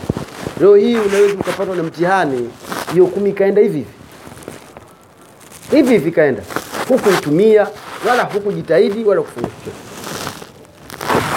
[0.60, 2.50] Leo hii unaweza ukapatwa na mtihani
[2.94, 3.90] hiyo kumi ikaenda hivi hivi.
[5.72, 6.42] Hivi hivi ikaenda.
[6.88, 7.68] Hukuitumia
[8.10, 9.91] wala hukujitahidi wala kufanya chochote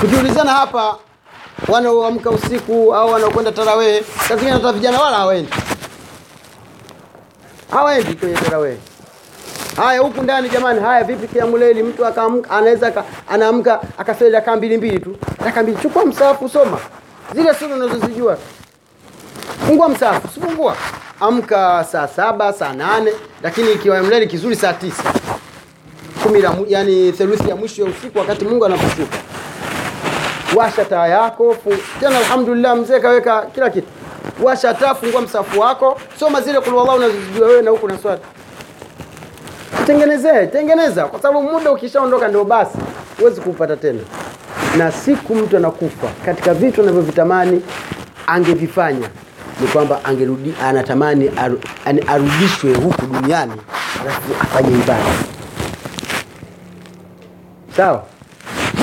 [0.01, 0.97] tukiulizana hapa
[1.69, 5.53] wanaoamka usiku au wanaokwenda tarawehe zingine hata vijana wala hawaendi.
[7.71, 8.77] Hawaendi kwenye tarawehe
[9.77, 11.83] haya huku ndani jamani haya vipi kiamuleli?
[11.83, 15.17] Mtu akaamka anaweza anaamka akasali rakaa mbili mbili tu.
[15.45, 15.79] Rakaa mbili.
[15.83, 16.79] Chukua msahafu soma.
[17.35, 18.37] Zile sura unazozijua.
[19.67, 20.77] Fungua msahafu sifungua
[21.21, 25.03] amka saa saba saa nane lakini kiamuleli kizuri saa tisa.
[26.23, 29.17] Kumi la yani theluthi ya mwisho ya usiku wakati mungu anaposhuka
[30.57, 31.57] washa taa yako
[32.01, 33.87] tena alhamdulillah mzee kaweka kila kitu.
[34.43, 36.01] Washa taa fungua msafu wako.
[36.21, 38.21] Soma zile kulwallah unazozijua wewe na huku na swali.
[39.87, 41.05] Tengenezee tengeneza.
[41.05, 42.79] Kwa sababu muda ukishaondoka ndio basi
[43.19, 44.01] huwezi kuupata tena.
[44.79, 47.63] Na siku mtu anakufa katika vitu anavyovitamani
[48.27, 49.09] angevifanya
[49.61, 51.61] ni kwamba angerudi anatamani aru,
[52.07, 53.53] arudishwe huku duniani
[54.03, 55.05] alafu afanye ibada.
[57.77, 58.03] Sawa?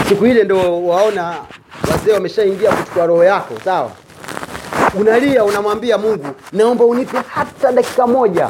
[0.10, 1.36] Siku ile ndo waona
[1.92, 3.92] wazee wameshaingia kuchukua roho yako sawa?
[5.00, 8.50] Unalia unamwambia mungu naomba unipe hata dakika moja.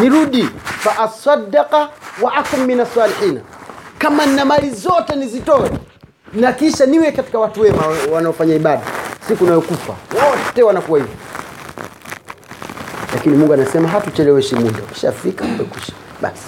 [0.00, 0.48] Nirudi.
[0.64, 1.88] Faasadaka
[2.22, 3.40] wa akun min asalihina
[3.98, 5.70] kama nina mali zote nizitoe
[6.34, 8.82] na kisha niwe katika watu wema wanaofanya ibada
[9.28, 11.14] siku nayokufa wote wanakuwa hivyo.
[13.14, 15.92] Lakini mungu anasema hatucheleweshi muda ukishafika umekwisha.
[16.22, 16.42] Basi.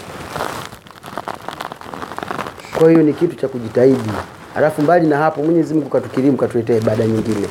[2.79, 4.11] Kwa hiyo ni kitu cha kujitahidi
[4.57, 7.49] alafu mbali na hapo mwenyezi mungu katukirimu katuletea ibada nyingine.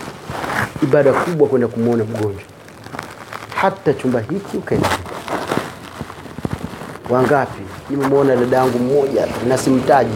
[0.84, 2.42] Ibada kubwa kwenda kumwona mgonjwa.
[3.56, 4.90] Hata chumba hiki ukaenda.
[7.10, 7.62] Wangapi?
[7.90, 10.16] Nimemwona dada yangu mmoja na simtaji.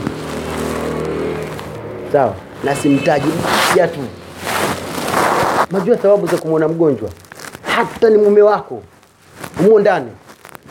[2.11, 2.33] Sawa?
[2.63, 3.99] Na simtaji mmoja tu.
[5.71, 7.09] Majua thawabu za kumwona mgonjwa?
[7.75, 8.81] Hata ni mume wako.
[9.59, 10.11] Umo ndani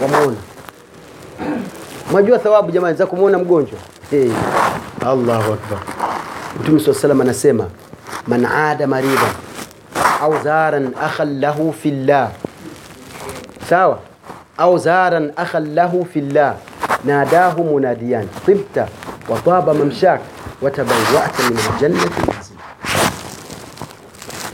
[0.00, 0.36] wamwona
[2.12, 3.78] mwajua thawabu jamani za kumwona mgonjwa?
[4.10, 4.30] Hey.
[5.06, 5.78] Allahu akbar
[6.60, 7.66] mtume saa salam anasema
[8.26, 9.30] man ada marida
[10.20, 12.30] au zaran akhan lahu fillah
[13.68, 13.98] sawa
[14.58, 16.54] au zaran akhan lahu fillah
[17.04, 18.88] nadahu munadiyan tibta
[19.28, 20.20] wa taba mamshak
[20.62, 22.22] watabawata min aljannati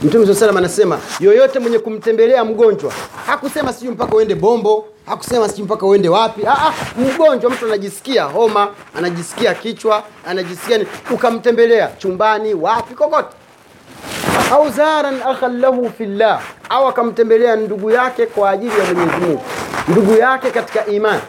[0.03, 2.91] mtume saa salam anasema yoyote mwenye kumtembelea mgonjwa
[3.25, 6.41] hakusema sijui mpaka uende bombo hakusema sijui mpaka uende wapi.
[6.47, 10.79] Aa, mgonjwa mtu anajisikia homa anajisikia kichwa anajisikia
[11.11, 13.27] ukamtembelea chumbani wapi kokote.
[14.51, 19.41] Au zaran akhan lahu fillah au akamtembelea ndugu yake kwa ajili ya mwenyezi mungu.
[19.87, 21.21] Ndugu yake katika imani.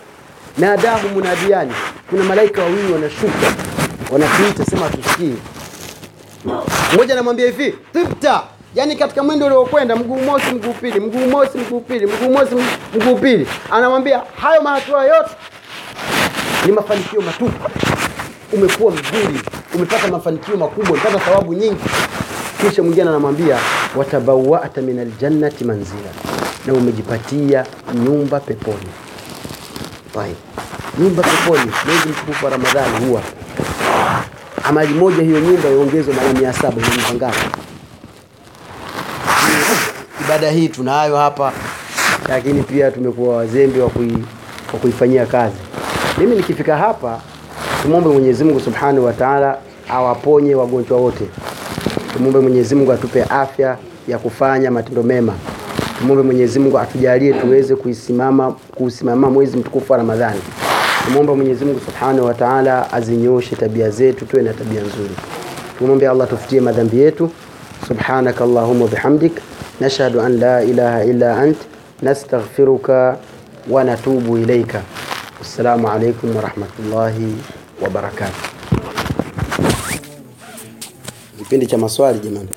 [0.58, 1.72] Nadahu munadiani.
[2.10, 3.52] Kuna malaika wawili wanashuka
[4.12, 5.34] wanakuita sema tusikie.
[6.94, 8.42] mmoja anamwambia hivi tibta
[8.74, 12.54] yaani katika mwendo uliokwenda mguu mosi mguu pili mguu mosi mguu pili mguu mosi
[12.94, 13.46] mguu pili.
[13.70, 15.30] Anamwambia hayo mahatua yote
[16.66, 17.70] ni mafanikio matupu.
[18.52, 19.40] Umekuwa mzuri
[19.74, 21.80] umepata mafanikio makubwa umepata thawabu nyingi.
[22.60, 23.58] Kisha mwingine anamwambia
[23.96, 26.10] watabawata min aljannati manzila.
[26.66, 28.88] Na umejipatia nyumba peponi.
[30.14, 30.34] Wahi.
[30.98, 33.22] nyumba peponi mwezi mtukufu wa ramadhani huwa.
[34.64, 36.76] Amali moja hiyo nyumba iongezwe mara mia saba
[37.10, 37.38] ni ngapi
[40.30, 41.52] ibada hii tunayo hapa
[42.28, 44.12] lakini pia tumekuwa wazembe wa kui,
[44.72, 45.56] wa kuifanyia kazi.
[46.18, 47.20] Mimi nikifika hapa
[47.82, 51.24] tumwombe mwenyezi mungu subhanahu wa taala awaponye wagonjwa wote.
[52.12, 53.76] Tumwombe mwenyezi mungu atupe afya
[54.08, 55.32] ya kufanya matendo mema.
[55.98, 60.40] Tumwombe mwenyezi mungu atujalie tuweze kuisimama kuusimama mwezi mtukufu wa ramadhani.
[61.06, 65.14] Tumwombe mwenyezi mungu subhanahu wa taala azinyoshe tabia zetu tuwe na tabia nzuri.
[65.78, 67.30] Tumwombe allah tufutie madhambi yetu.
[67.88, 69.32] Subhanaka allahuma bihamdik
[69.80, 71.56] nashhadu an la ilaha illa ant
[72.02, 73.16] nastaghfiruka
[73.70, 74.82] wa natubu ilaika
[75.40, 77.34] assalamu alaikum warahmatullahi
[77.82, 78.50] wabarakatuh
[81.38, 82.48] kipindi cha maswali jamani.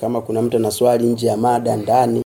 [0.00, 2.22] Kama kuna mtu ana swali nje ya mada ndani